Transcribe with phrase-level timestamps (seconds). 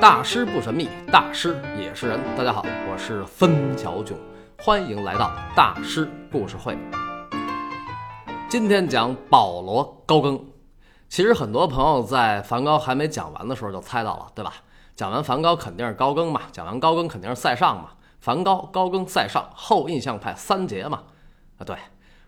[0.00, 2.20] 大师不神秘，大师也是人。
[2.36, 4.16] 大家好，我是分晓囧，
[4.56, 6.78] 欢迎来到大师故事会。
[8.48, 10.40] 今天讲保罗高更。
[11.08, 14.52] 其实很多朋友在梵高还没讲完的时候就猜到了，对吧？
[14.94, 17.88] 讲完梵高肯定是高更嘛，讲完高更肯定是塞尚嘛。
[18.20, 21.02] 梵高、高更、塞尚，后印象派三杰嘛。
[21.58, 21.76] 啊，对，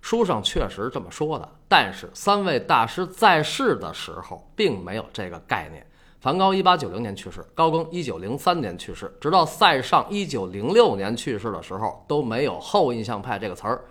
[0.00, 1.48] 书上确实这么说的。
[1.68, 5.86] 但是三位大师在世的时候，并没有这个概念。
[6.20, 13.86] 梵高一八九零年去世，高更一九零三年去世，直到塞尚一九零六年去世的时候都没有后印象派这个词儿。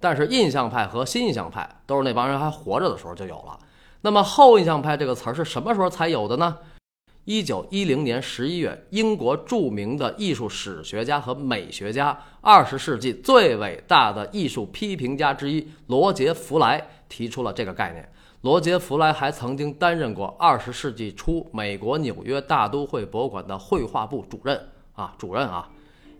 [0.00, 3.56] 但是印象派和新印象派都是那帮人还活着的时候就有了。
[4.00, 6.58] 那么后印象派这个词儿是什么时候才有的呢？
[7.24, 18.08] 一九一零年十一月，英国著名的艺术史学家和美学家，二十世纪最伟大的艺术批评家之一罗杰·弗莱提出了这个概念。
[18.42, 24.60] 罗杰·弗莱还曾经担任过二十世纪初美国纽约大都会博物馆的绘画部主任
[24.92, 25.68] 啊，主任啊。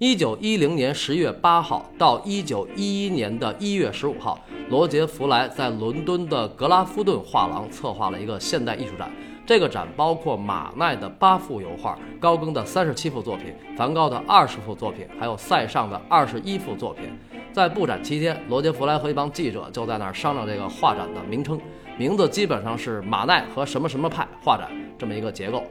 [0.00, 9.10] 一九一零年十月八号到一九一一年的一月十五号，罗杰·弗莱在伦敦的格拉夫顿画廊策划了一个现代艺术展。
[9.48, 13.46] 这个展包括马奈的八幅油画、高更的三十七幅作品、
[13.78, 17.04] 梵高的二十幅作品，还有塞尚的二十一幅作品。
[17.50, 21.58] 在布展期间，罗杰·弗莱和一帮记者就在那儿商量这个画展的名称。
[21.96, 25.62] 名字基本上是马奈和什么什么派画展这么一个结构，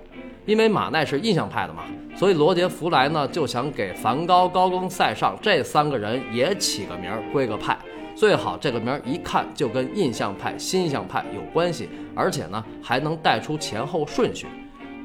[0.48, 1.83] 因为马奈是印象派的嘛，
[2.16, 7.78] 所以罗杰·弗莱呢就想给梵高、高更、塞尚这三个人也起个名儿，归个派，
[8.18, 14.48] 最好这个名儿一看就跟印象派、新印象派有关系，而且呢还能带出前后顺序。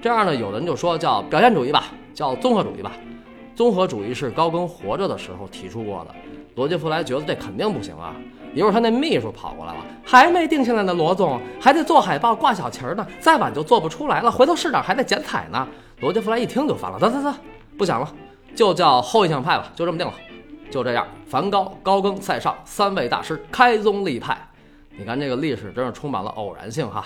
[0.00, 2.92] 这样呢，有的人就说叫表现主义吧，叫综合主义吧。
[3.54, 6.14] 综合主义是高更活着的时候提出过的，
[6.54, 8.16] 罗杰·弗莱觉得这肯定不行啊。
[8.54, 14.32] 一会儿他那秘书跑过来了，还没定下来呢，罗总还得做海报、挂小旗儿呢，再晚就做不出来了。
[14.32, 15.68] 回头市长还得剪彩呢。
[16.00, 17.34] 罗杰·弗莱一听就烦了，得得得，
[17.76, 18.10] 不讲了，
[18.56, 20.14] 就叫后印象派吧，就这么定了。
[20.72, 24.50] 就这样，梵高、高更、塞尚三位大师开宗立派。
[24.96, 27.04] 你看这个历史真是充满了偶然性哈。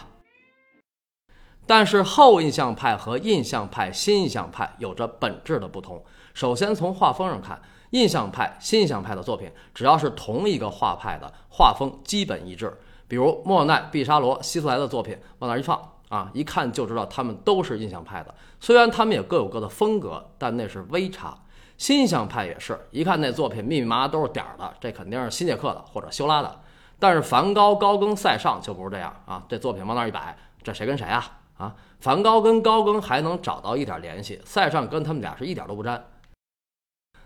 [1.67, 6.03] 但是后印象派和印象派、新印象派有着本质的不同。
[6.33, 7.61] 首先从画风上看。
[7.91, 12.77] 印象派、新印象派的作品，只要是同一个画派的画风，基本一致。
[13.07, 18.35] 比如莫奈、毕沙罗、希斯莱的作品，往那一放啊，一看就知道他们都是印象派的。
[18.59, 21.39] 虽然他们也各有各的风格，但那是微差。
[21.79, 26.61] 新印象派也是一看那作品密密麻麻都是点儿的，这肯定是新杰克的或者修拉的。
[26.99, 31.41] 但是梵高、高更、塞尚就不是这样啊，这作品往那一摆，这谁跟谁啊？
[31.59, 36.03] 啊，梵高跟高更还能找到一点联系，塞尚跟他们俩是一点都不沾。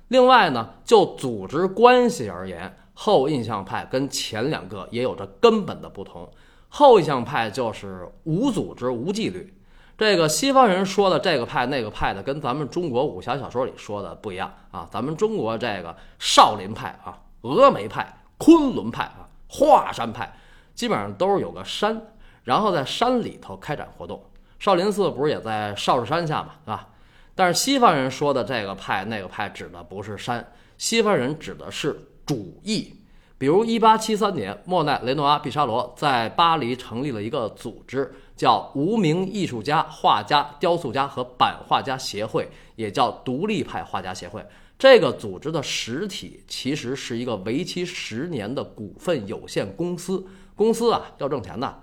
[0.09, 6.28] 另外呢，就组织关系而言，后印象派跟前两个也有着根本的不同。
[6.69, 9.55] 后印象派就是无组织、无纪律。
[10.00, 14.88] 这个西方人说的这个派那个派的，跟咱们中国武侠小说里说的不一样啊。
[14.91, 20.34] 咱们中国这个少林派啊、峨眉派、昆仑派啊、华山派，
[20.75, 22.00] 基本上都是有个山，
[22.44, 24.25] 然后在山里头开展活动。
[24.59, 26.89] 少林寺不是也在少室山下嘛，对吧？
[27.34, 32.97] 但是西方人说的这个派那个派指的不是山，西方人指的是主义。
[33.37, 44.43] 比如1873年，莫奈、雷诺阿、毕沙罗在巴黎成立了一个组织，叫无名艺术家、画家、雕塑家和版画家协会，也叫独立派画家协会。
[44.78, 51.83] 这个组织的实体其实是一个为期十年的股份有限公司，公司啊要挣钱的。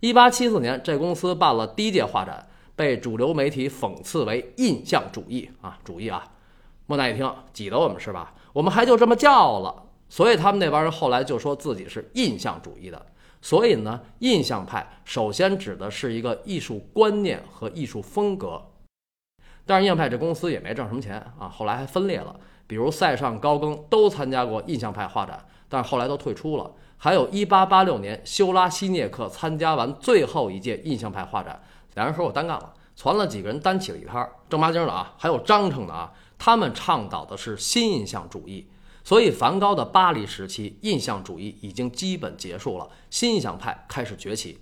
[0.00, 2.48] 1874年，这公司办了第一届画展。
[2.74, 6.24] 被主流媒体讽刺为印象主义啊，主义啊！
[6.86, 8.32] 莫奈一听，挤得我们是吧？
[8.54, 9.82] 我们还就这么叫了。
[10.08, 13.04] 所以他们那帮人后来就说自己是印象主义的。
[13.40, 18.60] 所以呢，印象派首先指的是一个艺术观念和艺术风格。
[19.64, 22.34] 但是印象派这公司也没挣什么钱啊，后来还分裂了。
[22.66, 26.70] 比如塞尚、高更都参加过印象派画展，但是后来都退出了。
[26.96, 31.62] 还有一八八六年，修拉西涅克参加完最后一届印象派画展。
[31.94, 36.12] 两人说我单干了，攒了几个人单起了一摊儿，正八经的啊，还有章程的啊。
[36.36, 38.68] 他们倡导的是新印象主义，
[39.08, 44.60] 所以梵高的巴黎时期，印象主义已经基本结束了，新印象派开始崛起。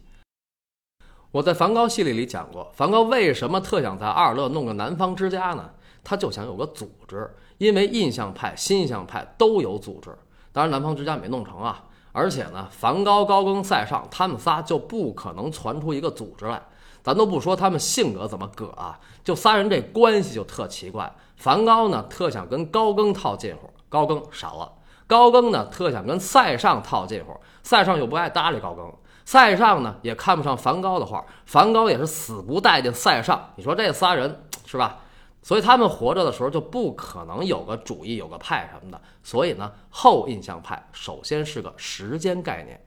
[1.33, 5.71] 我在梵高系列里讲过，梵高为什么特想在阿尔勒弄个南方之家呢？
[6.05, 7.29] 他就想有个组织，
[7.59, 10.17] 因为印象派、新印象派都有组织，
[10.53, 11.85] 当然南方之家没弄成啊。
[12.13, 16.63] 而且呢，梵高、高更、塞尚他们仨就不可能传出一个组织来。
[17.03, 21.13] 咱都不说他们性格怎么葛啊，就仨人这关系就特奇怪。
[21.35, 24.73] 梵高呢，特想跟高更套近乎，高更傻了；
[25.07, 28.93] 高更呢，特想跟塞尚套近乎，塞尚又不爱搭理高更。
[29.25, 33.51] 塞尚呢，也看不上梵高的画，梵高也是死不待见塞尚。
[33.57, 34.99] 你说这仨人是吧？
[35.43, 39.01] 所以他们活着的时候就不可能有个主义、有个派什么的。
[39.23, 42.81] 所以呢，后印象派首先是个时间概念。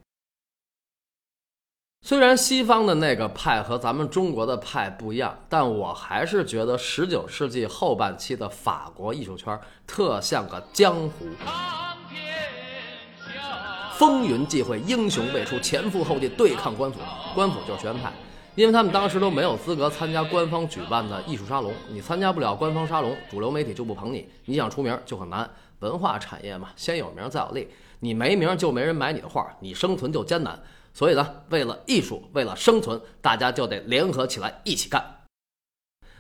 [2.02, 11.28] 虽然西方的那个派和咱们中国的派不一样，但我还是觉得十九世纪后半期的法国艺术圈特像个江湖，
[13.98, 17.00] 风云际会，英雄辈出，前赴后继对抗官府。
[17.36, 18.12] 官府就是学院派。
[18.56, 25.48] 因为他们当时都没有资格参加官方举办的艺术沙龙，你参加不了官方沙龙，主流媒体就不捧你，你想出名就很难。
[25.80, 27.68] 文化产业嘛，先有名再有利，
[28.00, 30.60] 你没名就没人买你的画，你生存就艰难。
[31.00, 35.02] 所以呢，为了艺术，为了生存，大家就得联合起来一起干。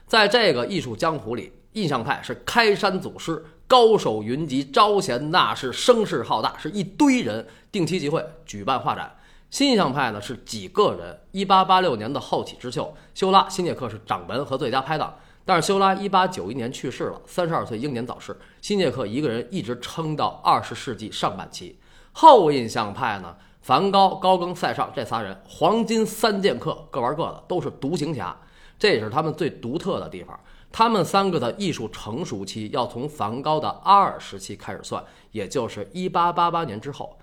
[0.07, 9.13] 在这个艺术江湖里，印象派是开山祖师，高手云集，招贤纳士，声势浩大，是一堆人定期集会举办画展。
[9.49, 11.19] 新印象派呢是几个人。
[11.31, 18.33] 一八八六年的后起之秀修拉、新杰克是掌门和最佳拍档，但是修拉一八九一年去世了，三十二岁英年早逝。
[18.61, 21.77] 新杰克一个人一直撑到二十世纪上半期。
[22.13, 28.35] 后印象派呢，梵高、高更、塞尚这仨人，黄金三剑客，各玩各的，都是独行侠，
[28.77, 30.39] 这也是他们最独特的地方。
[30.71, 37.17] 他们三个的艺术成熟期要从梵高的阿尔时期开始算，也就是一八八八年之后。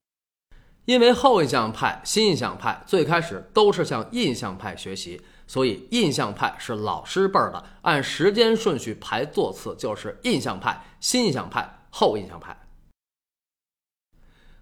[0.85, 7.65] 因为后印象派、新印象派最开始都是向印象派学习，所以印象派是老师辈儿的。
[7.83, 12.57] 按时间顺序排座次，就是印象派、新印象派、后印象派。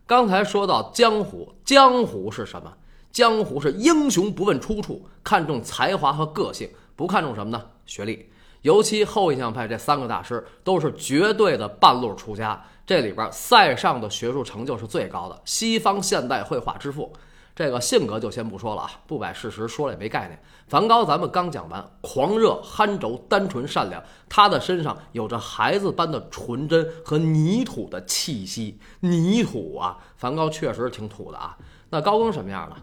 [0.06, 2.72] 刚才说到江湖，江湖是什么？
[3.10, 7.62] 江湖是英雄不问出处，看重才华和个性，不看重什么呢？
[7.86, 8.28] 学历。
[8.60, 12.62] 尤其后印象派这三个大师都是绝对的半路出家。
[12.86, 17.10] 这里边塞尚的学术成就是最高的，西方现代绘画之父。
[17.54, 20.42] 这个性格就先不说了啊，不摆事实说了也没概念。
[20.66, 28.80] 梵高咱们刚讲完，狂热、憨轴、单纯、善良，他的身上有着孩子般的纯真和泥土的气息。
[28.98, 31.56] 泥土啊，梵高确实挺土的啊。
[31.90, 32.76] 那高更什么样呢？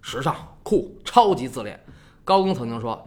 [0.00, 0.34] 时尚、
[0.64, 1.80] 酷、超级自恋。
[2.24, 3.00] 高更曾经说：“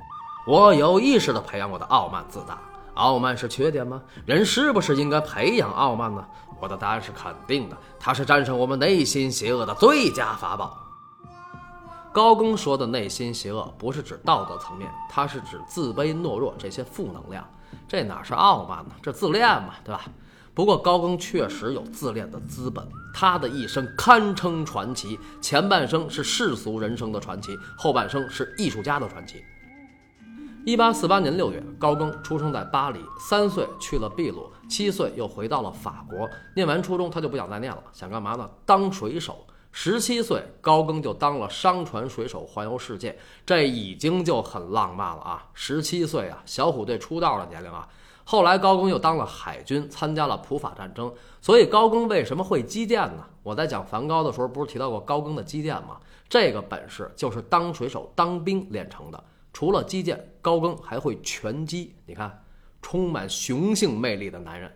[0.48, 2.58] 我有意识地培养我的傲慢自大。”
[2.96, 4.02] 傲慢是缺点吗？
[4.26, 6.26] 人是不是应该培养傲慢呢？
[6.62, 10.78] 我的答案是肯定的，它是战胜我们内心邪恶的最佳法宝。
[12.20, 17.50] 高更说的内心邪恶，不是指道德层面，他是指自卑、懦弱这些负能量。
[17.88, 18.92] 这哪是傲慢呢？
[19.02, 20.02] 这自恋嘛，对吧？
[20.54, 25.18] 不过高更确实有自恋的资本，他的一生堪称传奇。
[25.40, 29.42] 前半生是世俗人生的传奇，后半生是艺术家的传奇。
[30.66, 33.00] 一八四八年六月，高更出生在巴黎。
[33.18, 36.30] 三岁去了秘鲁，七岁又回到了法国。
[36.54, 38.50] 念完初中，他就不想再念了，想干嘛呢？
[38.66, 39.46] 当水手。
[39.72, 43.18] 十七岁，高更就当了商船水手，环游世界。
[43.46, 45.48] 这已经就很浪漫了啊！
[45.54, 47.88] 十七岁啊，小虎队出道的年龄啊。
[48.26, 51.12] 后来，高更又当了海军，参加了普法战争。
[51.42, 53.26] 所以，高更为什么会击剑呢？
[53.42, 55.98] 我在讲梵高的时候，不是提到过高更的击剑吗？
[56.28, 59.24] 这个本事就是当水手、当兵练成的。
[59.52, 61.96] 除了击剑，高更还会拳击。
[62.06, 62.44] 你看，
[62.82, 64.72] 充满雄性魅力的男人。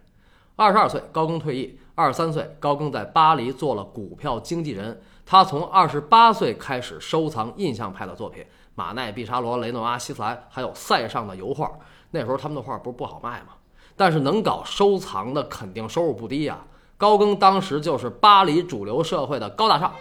[0.55, 1.79] 二十二岁，高更退役。
[1.95, 5.01] 二十三岁，高更在巴黎做了股票经纪人。
[5.25, 8.45] 他从二十八岁开始收藏印象派的作品，
[8.75, 11.71] 马奈、毕沙罗、雷诺阿、希斯莱，还有塞尚的油画。
[12.11, 13.53] 那时候他们的画不是不好卖吗？
[13.95, 16.59] 但是能搞收藏的，肯定收入不低呀。
[16.97, 19.91] 高更当时就是巴黎主流社会的高大上，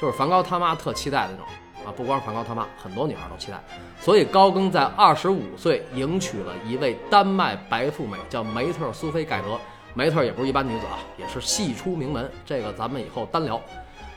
[0.00, 1.46] 就是梵高他妈特期待的那种。
[1.86, 3.62] 啊，不光梵高他妈，很多女孩都期待。
[4.00, 9.58] 所以高更在二十五岁迎娶了一位丹麦白富美，叫梅特苏菲盖德。
[9.94, 12.30] 梅特也不是一般女子啊，也是系出名门。
[12.46, 13.60] 这个咱们以后单聊。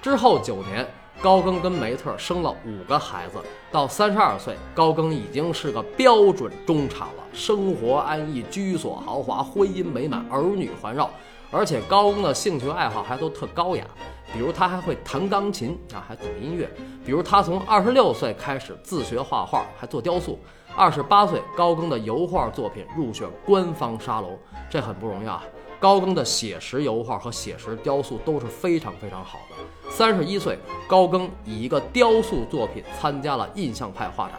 [0.01, 0.88] 之后九年，
[1.22, 3.39] 高更跟梅特生了五个孩子。
[3.72, 11.12] 到三十二岁，高更已经是个标准中产了，生活安逸，居所豪华，婚姻美满，儿女环绕。
[11.51, 13.85] 而且高更的兴趣爱好还都特高雅。
[14.33, 16.69] 比如他还会弹钢琴啊，还懂音乐。
[17.05, 20.37] 比如他从二十六岁开始自学画画，还做雕塑。
[20.75, 24.37] 二十八岁，高更的油画作品入选官方沙龙，
[24.69, 25.41] 这很不容易啊。
[25.79, 29.89] 高更的写实油画和写实雕塑都是非常非常好的。
[29.89, 34.37] 三十一岁，高更以一个雕塑作品参加了印象派画展，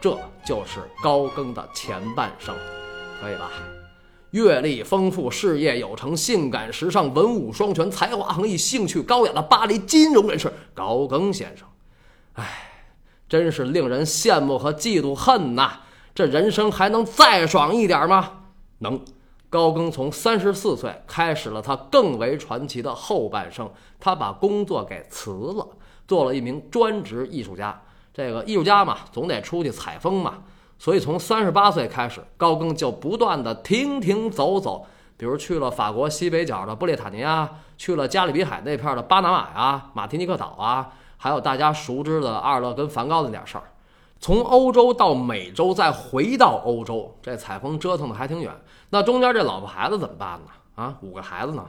[0.00, 2.54] 这就是高更的前半生，
[3.20, 3.50] 可以吧？
[4.32, 11.66] 阅历丰富、事业有成、性感时尚、文武双全、才华横溢、兴趣高雅的巴黎金融人士高更先生，
[12.34, 12.72] 唉，
[13.28, 15.80] 真是令人羡慕和嫉妒恨呐！
[16.14, 18.44] 这人生还能再爽一点吗？
[18.80, 19.00] 能。
[19.50, 23.70] 高更从三十四岁开始了他更为传奇的后半生，
[24.00, 25.68] 他把工作给辞了，
[26.08, 27.82] 做了一名专职艺术家。
[28.14, 30.42] 这个艺术家嘛，总得出去采风嘛。
[30.78, 34.86] 所以从三十八岁开始，高更就不断的停停走走，
[35.16, 43.64] 比如去了法国西北角的布列塔尼亚，去了加勒比海那片的巴拿马呀、马提尼克岛啊，还有大家熟知的阿尔勒跟梵高那点事儿。
[44.18, 48.52] 从欧洲到美洲，再回到欧洲，这采风折腾的还挺远。
[48.90, 50.50] 那中间这老婆孩子怎么办呢？
[50.76, 51.68] 啊，五个孩子呢？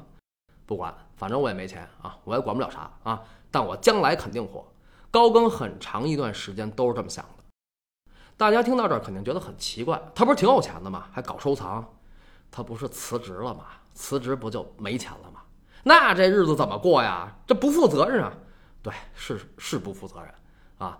[0.66, 3.22] 不管，反正我也没钱啊，我也管不了啥啊。
[3.50, 4.64] 但我将来肯定火。
[5.12, 7.43] 高更很长一段时间都是这么想的。
[8.36, 11.06] 大家听到这儿肯定觉得很奇怪，他不是挺有钱的吗？
[11.12, 11.88] 还搞收藏？
[12.52, 13.66] 他不是辞职了吗？
[13.94, 15.42] 辞职不就没钱了吗？
[15.84, 17.36] 那这日子怎么过呀？
[17.46, 18.34] 这不负责任啊！
[18.82, 20.34] 对，是是不负责任
[20.78, 21.00] 啊。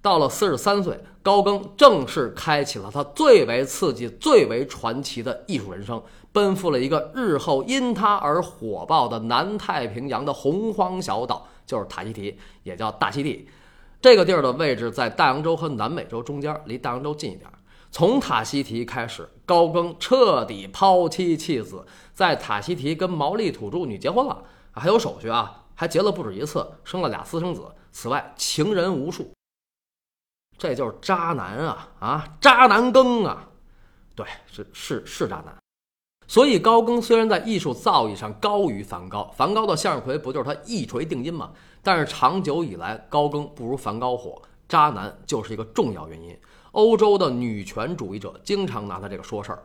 [0.00, 11.46] 到了四十三岁，高更正式开启了他最为刺激、最为传奇的艺术人生，奔赴了一个日后因他而火爆的南太平洋的洪荒小岛。
[11.66, 13.48] 就是塔希提，也叫大溪地，
[14.00, 17.50] 这个地儿的位置在大洋洲和南美洲中间，离大洋洲近一点。
[17.90, 27.66] 从塔希提开始，高更彻底抛妻弃子，在塔希提跟毛利土著女结婚了，还有手续啊，还结了不止一次，生了俩私生子。
[27.92, 29.30] 此外，情人无数。
[30.56, 33.48] 这就是渣男啊啊，渣男更啊，
[34.14, 35.54] 对，是是是渣男。
[36.28, 41.50] 所以高更虽然在艺术造诣上高于梵高，梵高的向日葵不就是他一锤定音吗？
[41.82, 46.38] 但是长久以来，高更不如梵高火，渣男就是一个重要原因。
[46.72, 49.62] 欧洲的女权主义者经常拿他这个说事儿。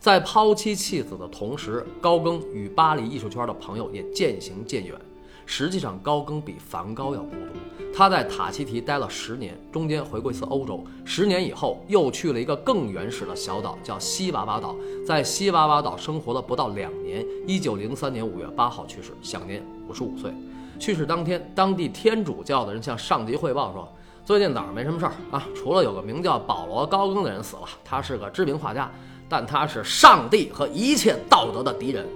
[0.00, 5.00] 在抛妻弃子的同时，高更与巴黎艺术圈的朋友也渐行渐远。
[5.46, 7.92] 实际上，高更比梵高要孤独。
[7.94, 10.82] 他在塔希提待了十年，中间回过一次欧洲。
[11.04, 14.74] 十年以后，又去了一个更原始的小岛，叫西娃娃岛。
[15.06, 20.32] 在西娃娃岛生活了不到两年，一九零三年五月八号去世，享年五十五岁。
[20.78, 23.86] 去世当天，当地天主教的人向上级汇报说
[24.24, 28.90] ：“最近早上没什么事儿啊，除了有个名叫保罗·高更的人死了，他是个知名画家，
[29.28, 32.08] 但他是上帝和一切道德的敌人。”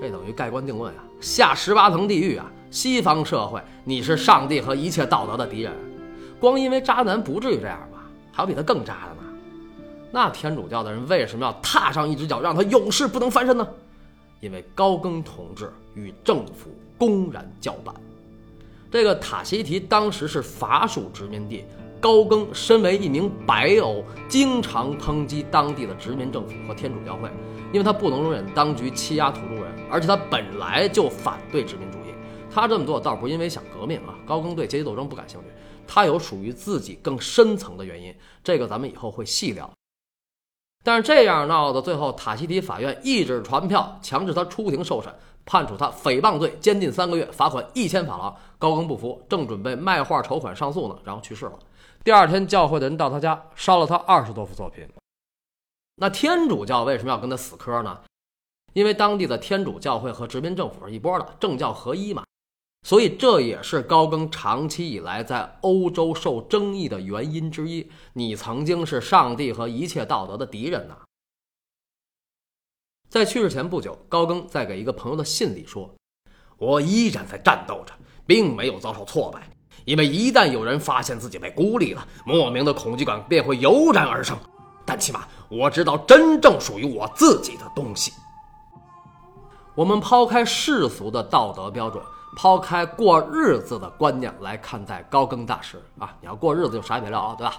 [0.00, 1.04] 这等于盖棺定论啊！
[1.20, 2.50] 下十八层地狱啊！
[2.70, 5.72] 西方社会，你是上帝和一切道德的敌人。
[6.38, 8.02] 光因为渣男不至于这样吧？
[8.32, 9.28] 还有比他更渣的呢。
[10.10, 13.68] 那天主教的人为什么要踏上一只脚，让他永世不能翻身呢？
[14.40, 17.94] 因为高更同志与政府公然叫板。
[18.90, 21.64] 这个塔希提当时是法属殖民地，
[22.00, 27.28] 高更身为一名白欧，经常抨击当地的殖民政府和天主教会。
[27.72, 32.14] 因为他不能容忍当局欺压土著人，而且他本来就反对殖民主义。
[32.52, 35.46] 他这么做倒不是因为想革命啊，高更对阶级斗争不感兴趣，
[35.86, 38.12] 他有属于自己更深层的原因，
[38.42, 39.70] 这个咱们以后会细聊。
[40.82, 48.34] 但是这样闹的，最后塔希提法院一纸传票强制他出庭受审，判处他诽谤罪，监禁三个月，罚款一千法郎。
[48.58, 51.52] 高更不服，正准备卖画筹款上诉呢，然后去世了。
[52.02, 54.88] 第二天，教会的人到他家烧了他二十多幅作品。
[56.00, 58.00] 那天主教为什么要跟他死磕呢？
[58.72, 62.24] 因为当地的天主教会和殖民政府是一波的，政教合一嘛。
[62.86, 67.86] 所以这也是高更长期以来在欧洲受争议的原因之一。
[68.14, 70.96] 你曾经是上帝和一切道德的敌人呐。
[73.10, 75.94] 在去世前不久，高更在给一个朋友的信里说
[76.56, 77.92] ：“我依然在战斗着，
[78.26, 79.50] 并没有遭受挫败，
[79.84, 84.34] 因为一旦有人发现自己被孤立了，莫名的恐惧感便会油然而生。
[84.86, 88.12] 但起码……”我知道真正属于我自己的东西。
[89.74, 92.02] 我们抛开世俗的道德标准，
[92.36, 96.14] 抛开过日子的观念来看待高更大师啊！
[96.20, 97.54] 你要过日子就啥也别聊啊，对吧？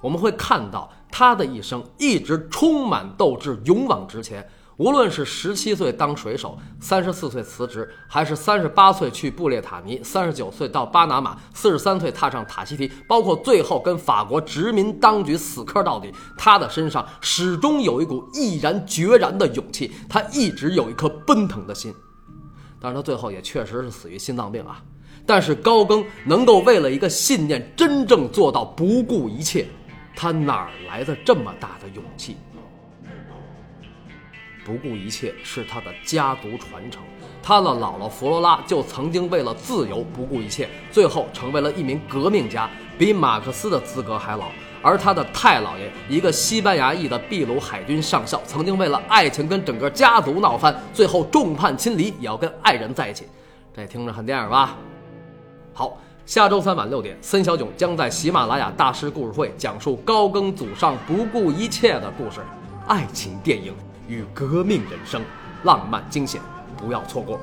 [0.00, 4.48] 我们会看到他的一生一直充满斗志，勇往直前。
[4.78, 21.94] 无论是十七岁当水手，三十四岁辞职，还是三十八岁去布列塔尼，三十九岁到巴拿马，四十三岁踏上塔希提，包括最后跟法国殖民当局死磕到底，他的身上始终有一股毅然决然的勇气，他一直有一颗奔腾的心。
[22.80, 24.82] 但是他最后也确实是死于心脏病啊。
[25.24, 29.68] 但是高更能够为了一个信念真正做到不顾一切，
[30.16, 32.36] 他哪来的这么大的勇气？
[34.64, 37.02] 不顾一切是他的家族传承，
[37.42, 44.46] 他的姥姥弗罗拉就曾经为了自由不顾一切，最后成为了一名革命家，比马克思的资格还老。
[44.84, 53.26] 而他的太姥爷，一个西班牙裔的秘鲁海军上校，曾经为了爱情跟整个家族闹翻，最后众叛亲离，也要跟爱人在一起。
[53.76, 54.76] 这听着很电影吧？
[55.72, 62.40] 好，下周三晚六点，森小囧将在喜马拉雅大师故事会讲述高更祖上不顾一切的故事，
[62.88, 63.72] 爱情电影。
[64.08, 65.22] 与革命人生，
[65.64, 66.40] 浪漫惊险，
[66.76, 67.38] 不要错过。